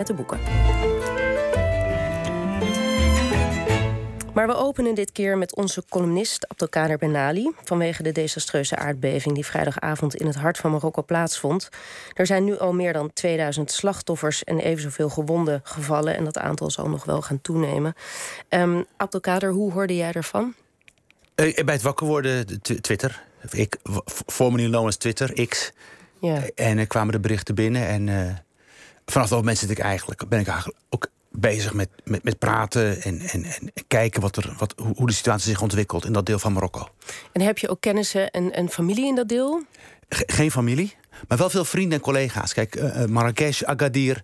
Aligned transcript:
met 0.00 0.08
de 0.08 0.14
boeken. 0.14 0.38
Maar 4.34 4.46
we 4.46 4.54
openen 4.54 4.94
dit 4.94 5.12
keer 5.12 5.38
met 5.38 5.56
onze 5.56 5.84
columnist 5.88 6.48
Abdelkader 6.48 6.98
Benali. 6.98 7.50
Vanwege 7.64 8.02
de 8.02 8.12
desastreuze 8.12 8.76
aardbeving 8.76 9.34
die 9.34 9.46
vrijdagavond 9.46 10.14
in 10.14 10.26
het 10.26 10.34
hart 10.34 10.58
van 10.58 10.70
Marokko 10.70 11.02
plaatsvond. 11.02 11.68
Er 12.14 12.26
zijn 12.26 12.44
nu 12.44 12.58
al 12.58 12.72
meer 12.72 12.92
dan 12.92 13.12
2000 13.12 13.70
slachtoffers 13.70 14.44
en 14.44 14.58
even 14.58 14.82
zoveel 14.82 15.08
gewonden 15.08 15.60
gevallen. 15.64 16.16
En 16.16 16.24
dat 16.24 16.38
aantal 16.38 16.70
zal 16.70 16.88
nog 16.88 17.04
wel 17.04 17.22
gaan 17.22 17.40
toenemen. 17.40 17.94
Um, 18.48 18.84
Abdelkader, 18.96 19.52
hoe 19.52 19.72
hoorde 19.72 19.96
jij 19.96 20.12
ervan? 20.12 20.54
Uh, 21.36 21.54
bij 21.64 21.74
het 21.74 21.82
wakker 21.82 22.06
worden, 22.06 22.62
Twitter. 22.62 23.22
Ik, 23.50 23.76
formerly 24.26 24.68
known 24.68 24.86
as 24.86 24.96
Twitter, 24.96 25.46
X. 25.48 25.72
Ja. 26.20 26.42
En 26.54 26.78
er 26.78 26.86
kwamen 26.86 27.12
de 27.12 27.20
berichten 27.20 27.54
binnen. 27.54 27.86
En 27.86 28.06
uh, 28.06 28.30
vanaf 29.10 29.28
dat 29.28 29.38
moment 29.38 29.58
zit 29.58 29.70
ik 29.70 29.78
eigenlijk, 29.78 30.28
ben 30.28 30.40
ik 30.40 30.46
eigenlijk 30.46 30.78
ook 30.88 31.06
bezig 31.30 31.72
met, 31.72 31.88
met, 32.04 32.24
met 32.24 32.38
praten 32.38 33.02
en, 33.02 33.20
en, 33.20 33.44
en 33.44 33.72
kijken 33.86 34.20
wat 34.20 34.36
er, 34.36 34.54
wat, 34.58 34.74
hoe 34.94 35.06
de 35.06 35.12
situatie 35.12 35.50
zich 35.50 35.62
ontwikkelt 35.62 36.04
in 36.04 36.12
dat 36.12 36.26
deel 36.26 36.38
van 36.38 36.52
Marokko. 36.52 36.88
En 37.32 37.40
heb 37.40 37.58
je 37.58 37.68
ook 37.68 37.80
kennissen 37.80 38.30
en, 38.30 38.52
en 38.52 38.68
familie 38.68 39.06
in 39.06 39.14
dat 39.14 39.28
deel? 39.28 39.64
geen 40.10 40.50
familie, 40.50 40.94
maar 41.28 41.38
wel 41.38 41.50
veel 41.50 41.64
vrienden 41.64 41.98
en 41.98 42.04
collega's. 42.04 42.52
Kijk, 42.52 42.76
uh, 42.76 43.04
Marrakesh, 43.04 43.62
Agadir 43.62 44.22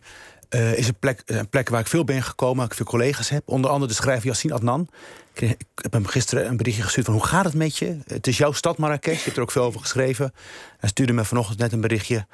uh, 0.50 0.78
is 0.78 0.88
een 0.88 0.98
plek, 0.98 1.22
een 1.26 1.48
plek 1.48 1.68
waar 1.68 1.80
ik 1.80 1.86
veel 1.86 2.04
ben 2.04 2.22
gekomen, 2.22 2.56
waar 2.56 2.66
ik 2.66 2.74
veel 2.74 2.86
collega's 2.86 3.28
heb. 3.28 3.42
Onder 3.48 3.70
andere 3.70 3.90
de 3.90 3.96
schrijver 3.96 4.26
Yassine 4.26 4.54
Adnan. 4.54 4.88
Ik, 5.32 5.56
heb 5.74 5.92
hem 5.92 6.06
gisteren 6.06 6.46
een 6.46 6.56
berichtje 6.56 6.82
gestuurd 6.82 7.06
van 7.06 7.14
hoe 7.14 7.26
gaat 7.26 7.44
het 7.44 7.54
met 7.54 7.76
je? 7.76 7.98
Het 8.06 8.26
is 8.26 8.38
jouw 8.38 8.52
stad 8.52 8.78
Marrakesh, 8.78 9.18
je 9.18 9.24
hebt 9.24 9.36
er 9.36 9.42
ook 9.42 9.50
veel 9.50 9.64
over 9.64 9.80
geschreven. 9.80 10.32
Hij 10.78 10.88
stuurde 10.88 11.12
me 11.12 11.24
vanochtend 11.24 11.58
net 11.58 11.72
een 11.72 11.80
berichtje 11.80 12.26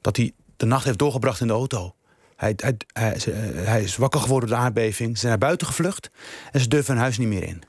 dat 0.00 0.16
hij 0.16 0.32
de 0.56 0.66
nacht 0.66 0.84
heeft 0.84 0.98
doorgebracht 0.98 1.40
in 1.40 1.46
de 1.46 1.52
auto. 1.52 1.94
Hij, 2.38 2.54
hij, 2.56 3.16
hij, 3.54 3.82
is 3.82 3.96
wakker 3.96 4.20
geworden 4.20 4.48
door 4.48 4.58
de 4.58 4.64
aardbeving. 4.64 5.10
Ze 5.10 5.18
zijn 5.18 5.30
naar 5.30 5.40
buiten 5.40 5.66
gevlucht 5.66 6.10
en 6.52 6.60
ze 6.60 6.68
durven 6.68 6.92
hun 6.92 7.02
huis 7.02 7.18
niet 7.18 7.28
meer 7.28 7.42
in. 7.42 7.62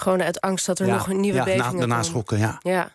Gewoon 0.00 0.22
uit 0.22 0.40
angst 0.40 0.66
dat 0.66 0.78
er 0.78 0.86
nog 0.86 1.08
een 1.08 1.20
nieuwe 1.20 1.38
ja, 1.38 1.44
beving 1.44 1.72
na, 1.72 1.78
daarna 1.78 2.02
schokken, 2.02 2.38
ja. 2.38 2.58
ja. 2.62 2.92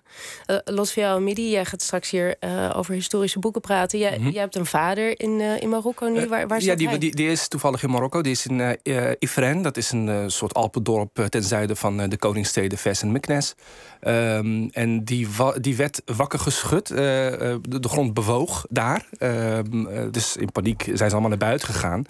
Uh, 0.48 0.58
los 0.66 0.92
van 0.92 1.04
jou, 1.04 1.22
Midi, 1.22 1.50
jij 1.50 1.66
gaat 1.66 1.82
straks 1.82 2.10
hier 2.10 2.36
uh, 2.40 2.72
over 2.76 2.94
historische 2.94 3.40
boeken 3.40 3.62
praten. 3.62 4.00
Jij, 4.00 4.18
mm 4.18 4.24
-hmm. 4.24 4.32
jij 4.32 4.42
hebt 4.42 4.56
een 4.56 4.66
vader 4.66 5.20
in, 5.20 5.40
uh, 5.40 5.62
in 5.62 5.70
Marokko 5.70 6.08
nu. 6.08 6.28
Waar, 6.28 6.48
waar 6.48 6.62
ja, 6.62 6.76
die, 6.76 6.98
die, 6.98 7.16
die, 7.16 7.32
is 7.32 7.48
toevallig 7.48 7.84
in 7.84 7.90
Marokko. 7.90 8.22
Die 8.22 8.32
is 8.32 8.46
in 8.46 8.78
Ifren. 9.20 9.62
Dat 9.62 9.78
is 9.78 9.92
een 9.92 10.32
soort 10.32 10.54
Alpendorp 10.54 11.28
ten 11.30 11.44
zuiden 11.44 11.78
van 11.78 12.10
de 12.10 12.18
koningssteden 12.18 12.78
Ves 12.78 13.02
en 13.02 13.12
Meknes. 13.12 13.56
Um, 14.02 14.70
en 14.70 15.04
die, 15.04 15.28
die 15.60 15.76
werd 15.76 16.02
wakker 16.06 16.40
geschud. 16.40 16.88
de, 16.88 17.60
de, 17.80 17.90
grond 17.90 18.14
bewoog 18.14 18.66
daar. 18.70 19.06
Ehm, 19.18 20.12
dus 20.12 20.38
in 20.38 20.52
paniek 20.52 20.84
zijn 20.84 21.10
ze 21.10 21.12
allemaal 21.12 21.30
naar 21.30 21.38
buiten 21.38 21.68
gegaan. 21.68 22.06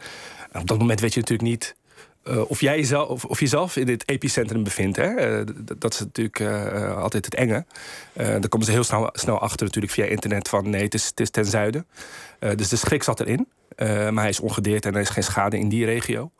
En 0.51 0.61
op 0.61 0.67
dat 0.67 0.77
moment 0.79 0.99
weet 0.99 1.13
je 1.13 1.19
natuurlijk 1.19 1.49
niet 1.49 1.75
uh, 2.27 2.49
of 2.49 2.61
jij 2.61 2.77
jezelf, 2.77 3.09
of, 3.09 3.25
of 3.25 3.39
jezelf 3.39 3.75
in 3.75 3.85
dit 3.85 4.09
epicentrum 4.09 4.63
bevindt. 4.63 4.97
Hè? 4.97 5.39
Uh, 5.39 5.45
dat 5.77 5.93
is 5.93 5.99
natuurlijk 5.99 6.39
uh, 6.39 6.97
altijd 6.97 7.25
het 7.25 7.35
enge. 7.35 7.65
dan 8.13 8.47
komen 8.49 8.65
ze 8.65 8.71
heel 8.71 8.83
snel, 8.83 9.09
snel 9.13 9.39
achter 9.39 9.65
natuurlijk 9.65 9.93
via 9.93 10.05
internet 10.05 10.49
van 10.49 10.69
nee, 10.69 10.83
het 10.83 10.93
is, 10.93 11.11
het 11.15 11.33
ten 11.33 11.45
zuiden. 11.45 11.85
dus 12.55 12.69
de 12.69 12.75
schrik 12.75 13.03
zat 13.03 13.19
erin. 13.19 13.47
maar 14.13 14.23
hij 14.23 14.29
is 14.29 14.39
ongedeerd 14.39 14.85
en 14.85 14.95
er 14.95 15.01
is 15.01 15.09
geen 15.09 15.23
schade 15.23 15.57
in 15.59 15.69
die 15.69 15.85
regio. 15.85 16.31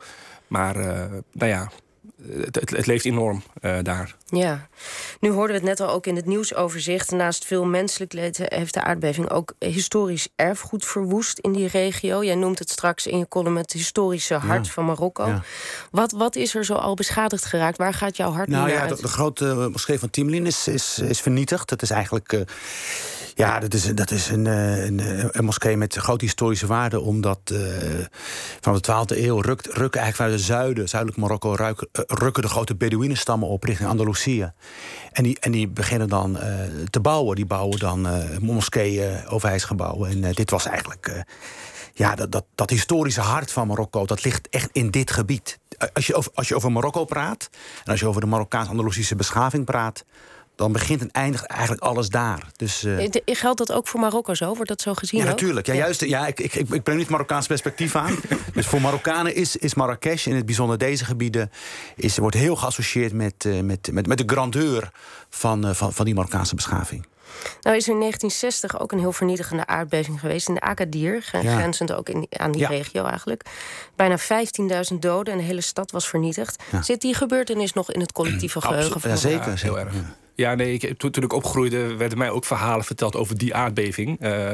Maar 0.48 0.75
nou 1.31 1.52
ja, 1.52 1.72
het, 2.42 2.56
het, 2.56 2.86
leeft 2.86 3.06
enorm 3.06 3.44
daar. 3.81 4.16
Ja, 4.25 4.68
nu 5.23 5.31
hoorden 5.31 5.61
we 5.61 5.67
het 5.67 5.79
net 5.79 5.88
al 5.88 5.93
ook 5.93 6.07
in 6.07 6.16
het 6.16 6.25
nieuwsoverzicht. 6.25 7.11
Naast 7.11 7.45
veel 7.45 7.66
menselijk 7.66 8.13
leed 8.13 8.38
heeft 8.43 8.73
de 8.73 8.83
aardbeving 8.83 9.29
ook 9.29 9.53
historisch 9.59 10.27
erfgoed 10.35 10.85
verwoest 10.85 11.39
in 11.39 11.52
die 11.52 11.67
regio. 11.67 12.23
Jij 12.23 12.35
noemt 12.35 12.59
het 12.59 12.69
straks 12.69 13.07
in 13.07 13.17
je 13.17 13.27
column 13.27 13.57
het 13.57 13.73
historische 13.73 14.33
hart 14.33 14.69
van 14.69 14.85
Marokko. 14.85 15.41
Wat, 15.91 16.11
wat 16.11 16.35
is 16.35 16.55
er 16.55 16.66
zo 16.66 16.73
al 16.73 16.94
beschadigd 16.94 17.45
geraakt? 17.45 17.77
Waar 17.77 17.94
gaat 17.94 18.17
jouw 18.17 18.31
hart 18.31 18.49
nou, 18.49 18.67
nu 18.67 18.73
ja, 18.73 18.88
de, 18.88 19.01
de, 19.01 19.07
grote 19.07 19.69
moskee 19.71 19.99
van 19.99 20.09
Timlin 20.09 20.45
is, 20.45 20.67
is, 20.67 20.99
is 20.99 21.22
vernietigd. 21.22 21.69
Dat 21.69 21.81
is 21.81 21.89
eigenlijk. 21.89 22.33
Uh, 22.33 22.41
ja, 23.35 23.59
dat 23.59 23.73
is, 23.73 23.83
dat 23.95 24.12
is 24.12 24.29
een, 24.29 24.47
eh, 24.47 24.85
een, 24.85 25.00
eh, 25.00 25.25
een, 25.31 25.45
moskee 25.45 25.78
met 25.78 25.95
grote 25.95 26.25
historische 26.25 26.67
waarde. 26.67 27.00
Omdat 27.00 27.39
uh, 27.51 27.59
van 28.62 28.73
de 28.73 28.81
12e 28.81 29.17
eeuw 29.17 29.39
rukt, 29.39 29.66
rukken 29.66 30.01
eigenlijk 30.01 30.16
vanuit 30.16 30.33
het 30.33 30.44
zuiden, 30.44 30.89
zuidelijk 30.89 31.22
Marokko, 31.22 31.56
ruiken, 31.56 31.88
rukken 32.07 32.44
de 32.44 32.50
grote 32.50 32.75
Bedouinenstammen 32.75 33.47
op 33.47 33.63
richting 33.63 33.89
Andalusië. 33.89 34.51
En 35.13 35.24
die, 35.24 35.40
en 35.40 35.51
die 35.51 35.68
beginnen 35.68 36.09
dan 36.09 36.38
uh, 36.38 36.44
te 36.90 37.00
bouwen. 37.00 37.35
Die 37.35 37.46
bouwen 37.46 37.79
dan 37.79 38.07
moskeeën, 38.41 39.28
overheidsgebouwen. 39.28 40.24
En 40.24 40.34
dit 40.34 40.50
was 40.50 40.66
eigenlijk. 40.66 41.24
ja, 41.94 42.16
dat, 42.16 42.31
dat, 42.31 42.46
dat 42.56 42.69
historische 42.69 43.22
hart 43.22 43.51
van 43.51 43.68
Marokko, 43.68 44.06
dat 44.06 44.24
ligt 44.24 44.50
echt 44.50 44.69
in 44.72 44.91
dit 44.91 45.12
gebied. 45.12 45.59
Als 45.94 46.07
je 46.07 46.16
over, 46.16 46.31
als 46.34 46.47
je 46.47 46.56
over 46.56 46.72
Marokko 46.72 47.06
praat, 47.06 47.50
en 47.84 47.91
als 47.91 48.00
je 48.00 48.07
over 48.07 48.22
de 48.22 48.28
Marokkaans-Andalusische 48.28 49.16
beschaving 49.16 49.66
praat 49.66 50.06
dan 50.56 50.72
begint 50.72 51.02
en 51.02 51.12
eindigt 51.12 51.46
eigenlijk 51.46 51.81
alles 51.81 52.09
daar. 52.09 52.47
Dus, 52.56 52.84
uh... 52.84 53.06
Geldt 53.25 53.58
dat 53.58 53.72
ook 53.72 53.88
voor 53.88 54.00
Marokko 54.00 54.34
zo? 54.34 54.53
Wordt 54.53 54.68
dat 54.68 54.81
zo 54.81 54.94
gezien? 54.94 55.19
Ja, 55.19 55.25
natuurlijk. 55.25 55.66
Ja, 55.66 55.74
Juist, 55.74 56.06
ja, 56.06 56.28
ik, 56.28 56.40
ik, 56.40 56.53
ik 56.53 56.84
breng 56.84 57.00
niet 57.00 57.09
Marokkaans 57.09 57.47
perspectief 57.47 57.96
aan. 57.96 58.16
dus 58.53 58.66
voor 58.66 58.81
Marokkanen 58.81 59.36
is, 59.36 59.56
is 59.56 59.74
Marrakesh, 59.74 60.28
in 60.28 60.36
het 60.36 60.46
bijzonder 60.46 60.78
deze 60.78 61.06
gebieden, 61.06 61.52
is, 61.96 62.18
wordt 62.18 62.36
heel 62.36 62.56
geassocieerd 62.56 63.13
met, 63.13 63.46
uh, 63.46 63.59
met, 63.59 63.90
met, 63.92 64.08
met 64.08 64.18
de 64.18 64.24
grandeur 64.25 64.92
van, 65.30 65.68
uh, 65.68 65.74
van, 65.74 65.94
van 65.94 66.06
die 66.06 66.13
Marokkaanse 66.13 66.56
beschaving. 66.56 67.06
Nou 67.62 67.75
is 67.75 67.88
er 67.88 67.94
in 67.94 68.00
1960 68.00 68.80
ook 68.80 68.92
een 68.92 69.00
heel 69.00 69.12
vernietigende 69.12 69.66
aardbeving 69.66 70.19
geweest 70.19 70.47
in 70.47 70.53
de 70.53 70.62
Agadir, 70.62 71.22
grenzend 71.22 71.94
ook 71.94 72.09
in, 72.09 72.28
aan 72.30 72.52
die 72.52 72.68
regio 72.68 73.06
eigenlijk. 73.06 73.46
Bijna 73.96 74.19
15.000 74.19 75.00
doden 75.00 75.34
en 75.34 75.40
de 75.40 75.46
hele 75.46 75.62
stad 75.62 75.92
was 75.92 76.08
vernietigd. 76.09 76.63
Zit 76.81 77.02
die 77.02 77.13
gebeurtenis 77.13 77.74
nog 77.74 77.92
in 77.92 78.00
het 78.00 78.12
collectieve 78.12 78.62
geheugen? 78.62 79.02
van 79.02 79.09
ja, 79.09 79.16
zeker, 79.16 79.62
heel 79.62 79.80
erg. 79.80 79.94
Ja, 80.35 80.55
nee, 80.55 80.73
ik, 80.73 80.97
toen, 80.97 81.11
toen 81.11 81.23
ik 81.23 81.33
opgroeide 81.33 81.95
werden 81.95 82.17
mij 82.17 82.29
ook 82.29 82.45
verhalen 82.45 82.85
verteld 82.85 83.16
over 83.16 83.38
die 83.38 83.55
aardbeving. 83.55 84.25
Uh, 84.25 84.53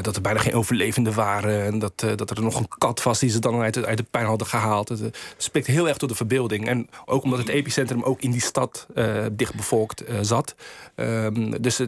dat 0.00 0.16
er 0.16 0.22
bijna 0.22 0.40
geen 0.40 0.54
overlevenden 0.54 1.14
waren. 1.14 1.64
En 1.64 1.78
dat, 1.78 2.02
uh, 2.04 2.16
dat 2.16 2.30
er 2.30 2.42
nog 2.42 2.58
een 2.58 2.68
kat 2.78 3.02
was 3.02 3.18
die 3.18 3.30
ze 3.30 3.38
dan 3.38 3.60
uit, 3.60 3.84
uit 3.84 3.96
de 3.96 4.06
pijn 4.10 4.26
hadden 4.26 4.46
gehaald. 4.46 4.88
Het, 4.88 5.00
het 5.00 5.16
spreekt 5.36 5.66
heel 5.66 5.88
erg 5.88 5.96
tot 5.96 6.08
de 6.08 6.14
verbeelding. 6.14 6.68
En 6.68 6.88
ook 7.04 7.22
omdat 7.22 7.38
het 7.38 7.48
epicentrum 7.48 8.02
ook 8.02 8.20
in 8.20 8.30
die 8.30 8.40
stad 8.40 8.86
uh, 8.94 9.24
dicht 9.32 9.54
bevolkt 9.54 10.04
zat. 10.20 10.54
Um, 10.96 11.62
dus 11.62 11.80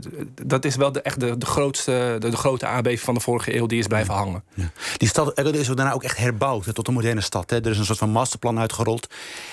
dat 0.42 0.64
is 0.64 0.76
wel 0.76 0.92
de, 0.92 1.00
echt 1.00 1.20
de, 1.20 1.38
de 1.38 1.46
grootste, 1.46 2.16
de, 2.18 2.36
grote 2.36 2.66
aardbeving 2.66 3.00
van 3.00 3.14
de 3.14 3.20
vorige 3.20 3.56
eeuw. 3.56 3.66
Die 3.66 3.78
is 3.78 3.86
blijven 3.86 4.14
hangen. 4.14 4.44
Die 4.96 5.08
stad 5.08 5.38
is 5.38 5.66
daarna 5.66 5.92
ook 5.92 6.02
echt 6.02 6.16
herbouwd 6.16 6.74
tot 6.74 6.88
een 6.88 6.94
moderne 6.94 7.20
stad. 7.20 7.50
Hè. 7.50 7.56
Er 7.56 7.70
is 7.70 7.78
een 7.78 7.84
soort 7.84 7.98
van 7.98 8.10
masterplan 8.10 8.58
uitgerold. 8.58 9.08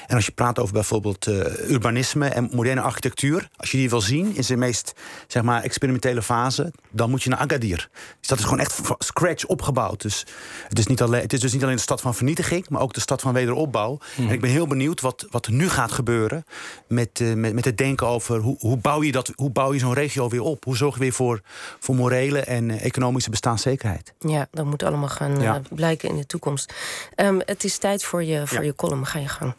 En 0.08 0.16
als 0.16 0.26
je 0.26 0.32
praat 0.32 0.60
over 0.60 0.74
bijvoorbeeld 0.74 1.28
urbanisme 1.68 2.28
en 2.28 2.50
moderne 2.52 2.82
architectuur 2.82 3.50
als 3.62 3.72
je 3.72 3.78
die 3.78 3.90
wil 3.90 4.02
zien 4.02 4.36
in 4.36 4.44
zijn 4.44 4.60
meest 4.60 4.94
zeg 5.28 5.44
maar, 5.44 5.64
experimentele 5.64 6.22
fase, 6.22 6.72
dan 6.90 7.10
moet 7.10 7.24
je 7.24 7.30
naar 7.30 7.40
Agadir. 7.40 7.90
Dus 8.20 8.28
dat 8.28 8.38
is 8.38 8.44
gewoon 8.44 8.60
echt 8.60 8.74
van 8.74 8.96
scratch 9.00 9.46
opgebouwd. 9.46 10.02
Dus 10.02 10.26
het 10.68 10.80
is, 10.80 10.88
niet 10.88 11.02
alleen, 11.02 11.22
het 11.22 11.34
is 11.34 11.40
dus 11.40 11.54
niet 11.54 11.64
alleen 11.64 11.76
de 11.76 11.82
stad 11.82 12.02
van 12.02 12.16
vernietiging, 12.16 12.70
maar 12.70 12.82
ook 12.82 12.94
de 12.94 13.00
stad 13.00 13.22
van 13.22 13.34
wederopbouw. 13.34 14.00
Mhm. 14.16 14.28
En 14.28 14.34
ik 14.34 14.42
ben 14.42 14.50
heel 14.50 14.68
benieuwd 14.68 15.02
wat, 15.02 15.28
wat 15.30 15.46
er 15.46 15.52
nu 15.52 15.70
gaat 15.70 15.92
gebeuren 15.92 16.44
met, 16.88 17.20
uh, 17.20 17.34
met, 17.34 17.54
met 17.54 17.66
het 17.66 17.78
denken 17.78 18.08
over 18.08 18.40
hoe, 18.40 18.56
hoe 18.60 18.78
bouw 18.78 19.04
je, 19.04 19.12
dat, 19.12 19.32
hoe 19.36 19.50
bouw 19.50 19.74
je 19.74 19.80
zo'n 19.80 19.94
regio 19.94 20.30
weer 20.30 20.42
op? 20.42 20.64
Hoe 20.64 20.78
zorg 20.78 20.94
je 20.94 21.00
weer 21.00 21.14
voor, 21.14 21.42
voor 21.80 21.96
morele 21.96 22.40
en 22.40 22.70
uh, 22.70 22.86
economische 22.86 23.30
bestaanszekerheid? 23.30 24.14
Ja, 24.20 24.48
dat 24.52 24.66
moet 24.66 24.84
allemaal 24.84 25.10
gaan 25.10 25.42
uh, 25.42 25.56
blijken 25.70 26.10
in 26.10 26.18
de 26.18 26.26
toekomst. 26.26 26.74
Um, 27.16 27.42
het 27.46 27.64
is 27.64 27.78
tijd 27.78 28.04
voor 28.04 28.24
je, 28.24 28.48
voor 28.48 28.60
ja. 28.60 28.64
je 28.64 28.76
column. 28.76 29.06
Ga 29.06 29.20
je 29.20 29.28
gang. 29.28 29.54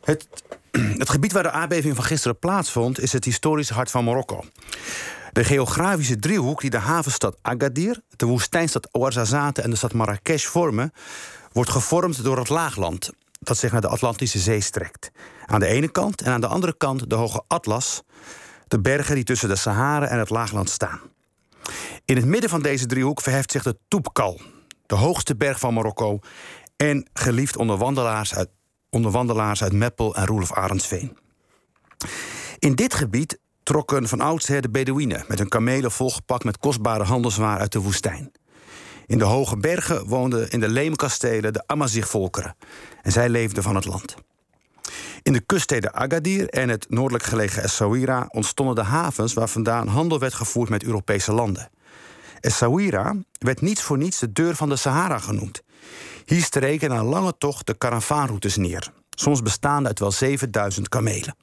Het, 0.00 0.26
het 1.02 1.10
gebied 1.10 1.32
waar 1.32 1.42
de 1.42 1.50
aardbeving 1.50 1.94
van 1.94 2.04
gisteren 2.04 2.38
plaatsvond... 2.38 3.00
is 3.00 3.12
het 3.12 3.24
historische 3.24 3.74
hart 3.74 3.90
van 3.90 4.04
Marokko. 4.04 4.44
De 5.32 5.44
geografische 5.44 6.18
driehoek 6.18 6.60
die 6.60 6.70
de 6.70 6.78
havenstad 6.78 7.36
Agadir... 7.42 8.00
de 8.16 8.26
woestijnstad 8.26 8.88
Ouarzazate 8.92 9.62
en 9.62 9.70
de 9.70 9.76
stad 9.76 9.92
Marrakesh 9.92 10.44
vormen... 10.44 10.92
wordt 11.52 11.70
gevormd 11.70 12.24
door 12.24 12.38
het 12.38 12.48
laagland 12.48 13.10
dat 13.40 13.58
zich 13.58 13.72
naar 13.72 13.80
de 13.80 13.88
Atlantische 13.88 14.38
Zee 14.38 14.60
strekt. 14.60 15.10
Aan 15.46 15.60
de 15.60 15.66
ene 15.66 15.88
kant 15.88 16.22
en 16.22 16.32
aan 16.32 16.40
de 16.40 16.46
andere 16.46 16.76
kant 16.76 17.10
de 17.10 17.14
hoge 17.14 17.42
Atlas... 17.46 18.02
de 18.68 18.80
bergen 18.80 19.14
die 19.14 19.24
tussen 19.24 19.48
de 19.48 19.56
Sahara 19.56 20.06
en 20.06 20.18
het 20.18 20.30
laagland 20.30 20.70
staan. 20.70 21.00
In 22.04 22.16
het 22.16 22.24
midden 22.24 22.50
van 22.50 22.62
deze 22.62 22.86
driehoek 22.86 23.20
verheft 23.20 23.50
zich 23.52 23.62
de 23.62 23.76
Toubkal... 23.88 24.40
de 24.86 24.94
hoogste 24.94 25.36
berg 25.36 25.58
van 25.58 25.74
Marokko... 25.74 26.18
en 26.76 27.08
geliefd 27.12 27.56
onder 27.56 27.76
wandelaars 27.76 28.34
uit 28.34 28.48
onder 28.90 29.10
wandelaars 29.10 29.62
uit 29.62 29.72
Meppel 29.72 30.14
en 30.14 30.26
Roelof 30.26 30.52
Arendsveen. 30.52 31.16
In 32.58 32.74
dit 32.74 32.94
gebied 32.94 33.38
trokken 33.62 34.08
van 34.08 34.20
oudsher 34.20 34.62
de 34.62 34.70
Bedouinen 34.70 35.24
met 35.28 35.38
hun 35.38 35.48
kamelen 35.48 35.90
volgepakt 35.90 36.44
met 36.44 36.58
kostbare 36.58 37.04
handelswaar 37.04 37.58
uit 37.58 37.72
de 37.72 37.80
woestijn. 37.80 38.32
In 39.06 39.18
de 39.18 39.24
hoge 39.24 39.56
bergen 39.56 40.06
woonden 40.06 40.50
in 40.50 40.60
de 40.60 40.68
leemkastelen 40.68 41.52
de 41.52 41.62
Amazigh-volkeren 41.66 42.56
en 43.02 43.12
zij 43.12 43.28
leefden 43.28 43.62
van 43.62 43.74
het 43.74 43.84
land. 43.84 44.14
In 45.22 45.32
de 45.32 45.40
kuststeden 45.40 45.94
Agadir 45.94 46.48
en 46.48 46.68
het 46.68 46.86
noordelijk 46.88 47.24
gelegen 47.24 47.62
Essaouira 47.62 48.28
ontstonden 48.30 48.74
de 48.74 48.82
havens 48.82 49.32
waar 49.32 49.48
vandaan 49.48 49.88
handel 49.88 50.18
werd 50.18 50.34
gevoerd 50.34 50.68
met 50.68 50.84
Europese 50.84 51.32
landen. 51.32 51.70
Essaouira 52.40 53.16
werd 53.38 53.60
niets 53.60 53.82
voor 53.82 53.98
niets 53.98 54.18
de 54.18 54.32
deur 54.32 54.56
van 54.56 54.68
de 54.68 54.76
Sahara 54.76 55.18
genoemd. 55.18 55.62
Hier 56.24 56.42
streken 56.42 56.88
na 56.88 57.04
lange 57.04 57.34
tocht 57.38 57.66
de 57.66 57.74
karavaanroutes 57.74 58.56
neer, 58.56 58.92
soms 59.10 59.42
bestaande 59.42 59.88
uit 59.88 59.98
wel 59.98 60.12
7000 60.12 60.88
kamelen. 60.88 61.36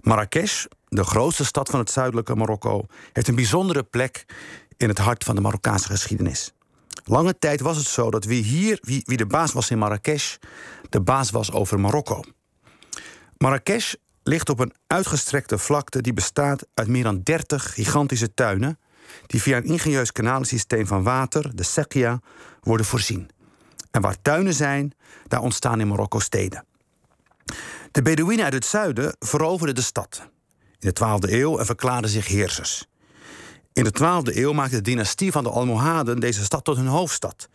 Marrakesh, 0.00 0.64
de 0.88 1.04
grootste 1.04 1.44
stad 1.44 1.68
van 1.68 1.78
het 1.78 1.90
zuidelijke 1.90 2.34
Marokko, 2.34 2.86
heeft 3.12 3.28
een 3.28 3.34
bijzondere 3.34 3.82
plek 3.82 4.24
in 4.76 4.88
het 4.88 4.98
hart 4.98 5.24
van 5.24 5.34
de 5.34 5.40
Marokkaanse 5.40 5.88
geschiedenis. 5.88 6.52
Lange 7.04 7.38
tijd 7.38 7.60
was 7.60 7.76
het 7.76 7.86
zo 7.86 8.10
dat 8.10 8.24
wie 8.24 8.42
hier, 8.42 8.78
wie, 8.80 9.02
wie 9.04 9.16
de 9.16 9.26
baas 9.26 9.52
was 9.52 9.70
in 9.70 9.78
Marrakesh, 9.78 10.36
de 10.88 11.00
baas 11.00 11.30
was 11.30 11.52
over 11.52 11.80
Marokko. 11.80 12.22
Marrakesh 13.38 13.94
ligt 14.22 14.48
op 14.48 14.58
een 14.58 14.74
uitgestrekte 14.86 15.58
vlakte 15.58 16.00
die 16.00 16.12
bestaat 16.12 16.66
uit 16.74 16.88
meer 16.88 17.02
dan 17.02 17.20
30 17.22 17.74
gigantische 17.74 18.34
tuinen, 18.34 18.78
die 19.26 19.42
via 19.42 19.56
een 19.56 19.64
ingenieus 19.64 20.12
kanalensysteem 20.12 20.86
van 20.86 21.02
water, 21.02 21.56
de 21.56 21.62
Sekia, 21.62 22.20
worden 22.66 22.86
voorzien. 22.86 23.30
En 23.90 24.00
waar 24.00 24.22
tuinen 24.22 24.54
zijn, 24.54 24.94
daar 25.28 25.40
ontstaan 25.40 25.80
in 25.80 25.88
Marokko 25.88 26.18
steden. 26.18 26.64
De 27.90 28.02
Bedouinen 28.02 28.44
uit 28.44 28.52
het 28.52 28.64
zuiden 28.64 29.16
veroverden 29.18 29.74
de 29.74 29.82
stad 29.82 30.28
in 30.78 30.92
de 30.92 31.04
12e 31.04 31.32
eeuw 31.32 31.58
en 31.58 31.66
verklaarden 31.66 32.10
zich 32.10 32.26
heersers. 32.26 32.86
In 33.72 33.84
de 33.84 33.94
12e 34.00 34.36
eeuw 34.36 34.52
maakte 34.52 34.76
de 34.76 34.82
dynastie 34.82 35.32
van 35.32 35.44
de 35.44 35.50
Almohaden 35.50 36.20
deze 36.20 36.44
stad 36.44 36.64
tot 36.64 36.76
hun 36.76 36.86
hoofdstad. 36.86 37.48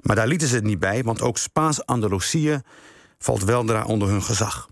Maar 0.00 0.16
daar 0.16 0.26
lieten 0.26 0.48
ze 0.48 0.54
het 0.54 0.64
niet 0.64 0.78
bij, 0.78 1.02
want 1.02 1.20
ook 1.20 1.38
Spaans-Andalusië 1.38 2.60
valt 3.18 3.44
weldra 3.44 3.84
onder 3.84 4.08
hun 4.08 4.22
gezag. 4.22 4.68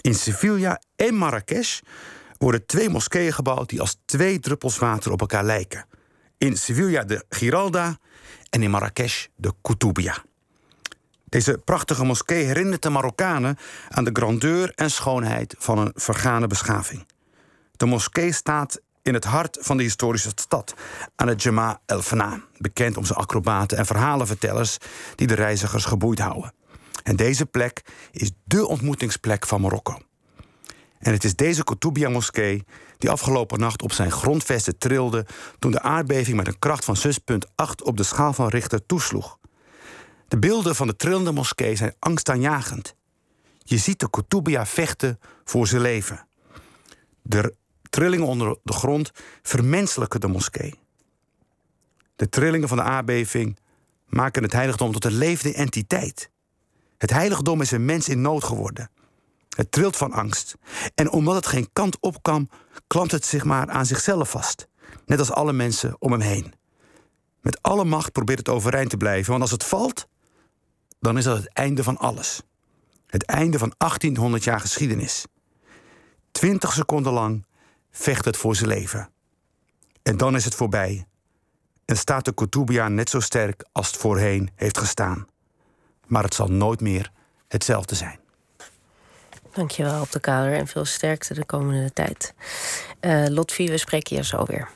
In 0.00 0.14
Sevilla 0.14 0.80
en 0.96 1.14
Marrakesh 1.14 1.80
worden 2.38 2.66
twee 2.66 2.88
moskeeën 2.88 3.32
gebouwd 3.32 3.68
die 3.68 3.80
als 3.80 3.96
twee 4.04 4.40
druppels 4.40 4.78
water 4.78 5.12
op 5.12 5.20
elkaar 5.20 5.44
lijken. 5.44 5.86
In 6.38 6.56
Sevilla 6.56 7.04
de 7.04 7.24
Giralda 7.28 7.98
en 8.50 8.62
in 8.62 8.70
Marrakesh 8.70 9.26
de 9.36 9.52
Koutoubia. 9.62 10.22
Deze 11.24 11.58
prachtige 11.58 12.04
moskee 12.04 12.44
herinnert 12.44 12.82
de 12.82 12.90
Marokkanen 12.90 13.58
aan 13.88 14.04
de 14.04 14.10
grandeur 14.12 14.72
en 14.74 14.90
schoonheid 14.90 15.54
van 15.58 15.78
een 15.78 15.92
vergane 15.94 16.46
beschaving. 16.46 17.06
De 17.76 17.86
moskee 17.86 18.32
staat 18.32 18.80
in 19.02 19.14
het 19.14 19.24
hart 19.24 19.58
van 19.60 19.76
de 19.76 19.82
historische 19.82 20.32
stad, 20.34 20.74
aan 21.16 21.28
het 21.28 21.42
Jama 21.42 21.80
el 21.86 22.02
Fana, 22.02 22.40
bekend 22.58 22.96
om 22.96 23.04
zijn 23.04 23.18
acrobaten 23.18 23.78
en 23.78 23.86
verhalenvertellers 23.86 24.78
die 25.14 25.26
de 25.26 25.34
reizigers 25.34 25.84
geboeid 25.84 26.18
houden. 26.18 26.52
En 27.02 27.16
deze 27.16 27.46
plek 27.46 27.82
is 28.10 28.30
dé 28.44 28.62
ontmoetingsplek 28.62 29.46
van 29.46 29.60
Marokko. 29.60 29.98
En 31.04 31.12
het 31.12 31.24
is 31.24 31.34
deze 31.34 31.64
Koutoubia-moskee 31.64 32.64
die 32.98 33.10
afgelopen 33.10 33.58
nacht 33.58 33.82
op 33.82 33.92
zijn 33.92 34.10
grondvesten 34.10 34.78
trilde 34.78 35.26
toen 35.58 35.70
de 35.70 35.80
aardbeving 35.80 36.36
met 36.36 36.46
een 36.46 36.58
kracht 36.58 36.84
van 36.84 36.96
6,8 36.96 37.04
op 37.82 37.96
de 37.96 38.02
schaal 38.02 38.32
van 38.32 38.48
Richter 38.48 38.86
toesloeg. 38.86 39.38
De 40.28 40.38
beelden 40.38 40.74
van 40.74 40.86
de 40.86 40.96
trillende 40.96 41.32
moskee 41.32 41.76
zijn 41.76 41.94
angstaanjagend. 41.98 42.94
Je 43.58 43.78
ziet 43.78 44.00
de 44.00 44.10
Koutoubia 44.10 44.66
vechten 44.66 45.18
voor 45.44 45.66
zijn 45.66 45.82
leven. 45.82 46.26
De 47.22 47.54
trillingen 47.90 48.26
onder 48.26 48.56
de 48.62 48.72
grond 48.72 49.10
vermenselijken 49.42 50.20
de 50.20 50.28
moskee. 50.28 50.74
De 52.16 52.28
trillingen 52.28 52.68
van 52.68 52.76
de 52.76 52.82
aardbeving 52.82 53.58
maken 54.06 54.42
het 54.42 54.52
heiligdom 54.52 54.92
tot 54.92 55.04
een 55.04 55.18
levende 55.18 55.54
entiteit. 55.56 56.30
Het 56.98 57.10
heiligdom 57.10 57.60
is 57.60 57.70
een 57.70 57.84
mens 57.84 58.08
in 58.08 58.20
nood 58.20 58.44
geworden. 58.44 58.90
Het 59.54 59.72
trilt 59.72 59.96
van 59.96 60.12
angst. 60.12 60.54
En 60.94 61.10
omdat 61.10 61.34
het 61.34 61.46
geen 61.46 61.68
kant 61.72 61.96
op 62.00 62.22
kan, 62.22 62.48
klampt 62.86 63.12
het 63.12 63.24
zich 63.26 63.44
maar 63.44 63.70
aan 63.70 63.86
zichzelf 63.86 64.30
vast. 64.30 64.68
Net 65.06 65.18
als 65.18 65.30
alle 65.30 65.52
mensen 65.52 65.96
om 65.98 66.12
hem 66.12 66.20
heen. 66.20 66.54
Met 67.40 67.62
alle 67.62 67.84
macht 67.84 68.12
probeert 68.12 68.38
het 68.38 68.48
overeind 68.48 68.90
te 68.90 68.96
blijven, 68.96 69.30
want 69.30 69.42
als 69.42 69.50
het 69.50 69.64
valt, 69.64 70.08
dan 71.00 71.18
is 71.18 71.24
dat 71.24 71.36
het 71.36 71.52
einde 71.52 71.82
van 71.82 71.98
alles. 71.98 72.42
Het 73.06 73.24
einde 73.24 73.58
van 73.58 73.74
1800 73.76 74.44
jaar 74.44 74.60
geschiedenis. 74.60 75.24
Twintig 76.30 76.72
seconden 76.72 77.12
lang 77.12 77.46
vecht 77.90 78.24
het 78.24 78.36
voor 78.36 78.56
zijn 78.56 78.68
leven. 78.68 79.10
En 80.02 80.16
dan 80.16 80.34
is 80.34 80.44
het 80.44 80.54
voorbij. 80.54 81.06
En 81.84 81.96
staat 81.96 82.24
de 82.24 82.32
Koutoubia 82.32 82.88
net 82.88 83.10
zo 83.10 83.20
sterk 83.20 83.64
als 83.72 83.86
het 83.86 83.96
voorheen 83.96 84.50
heeft 84.54 84.78
gestaan. 84.78 85.26
Maar 86.06 86.22
het 86.22 86.34
zal 86.34 86.48
nooit 86.48 86.80
meer 86.80 87.10
hetzelfde 87.48 87.94
zijn. 87.94 88.18
Dankjewel 89.54 90.00
op 90.00 90.12
de 90.12 90.20
kader 90.20 90.52
en 90.52 90.66
veel 90.66 90.84
sterkte 90.84 91.34
de 91.34 91.44
komende 91.44 91.92
tijd. 91.92 92.34
Uh, 93.00 93.26
Lotfi, 93.28 93.68
we 93.68 93.78
spreken 93.78 94.16
je 94.16 94.24
zo 94.24 94.44
weer. 94.44 94.68